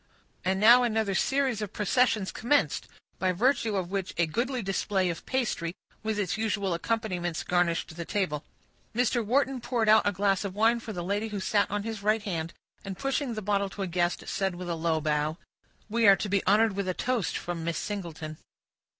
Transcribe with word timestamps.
And 0.43 0.59
now 0.59 0.81
another 0.81 1.13
series 1.13 1.61
of 1.61 1.73
processions 1.73 2.31
commenced, 2.31 2.87
by 3.19 3.31
virtue 3.33 3.75
of 3.75 3.91
which 3.91 4.15
a 4.17 4.25
goodly 4.25 4.63
display 4.63 5.11
of 5.11 5.27
pastry, 5.27 5.75
with 6.01 6.17
its 6.17 6.39
usual 6.39 6.73
accompaniments, 6.73 7.43
garnished 7.43 7.95
the 7.95 8.03
table. 8.03 8.43
Mr. 8.95 9.23
Wharton 9.23 9.61
poured 9.61 9.87
out 9.87 10.07
a 10.07 10.11
glass 10.11 10.43
of 10.43 10.55
wine 10.55 10.79
for 10.79 10.91
the 10.91 11.03
lady 11.03 11.27
who 11.27 11.39
sat 11.39 11.69
on 11.69 11.83
his 11.83 12.01
right 12.01 12.23
hand, 12.23 12.51
and, 12.83 12.97
pushing 12.97 13.35
the 13.35 13.43
bottle 13.43 13.69
to 13.69 13.83
a 13.83 13.85
guest, 13.87 14.23
said 14.27 14.55
with 14.55 14.69
a 14.71 14.73
low 14.75 15.01
bow,— 15.01 15.37
"We 15.87 16.07
are 16.07 16.15
to 16.15 16.29
be 16.29 16.43
honored 16.47 16.75
with 16.75 16.87
a 16.87 16.95
toast 16.95 17.37
from 17.37 17.63
Miss 17.63 17.77
Singleton." 17.77 18.37